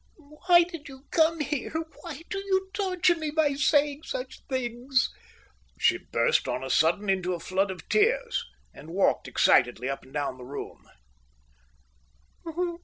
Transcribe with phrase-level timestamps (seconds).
[0.19, 1.73] "Oh, why did you come here?
[2.01, 5.11] Why do you torture me by saying such things?"
[5.77, 8.43] She burst on a sudden into a flood of tears,
[8.73, 10.89] and walked excitedly up and down the room.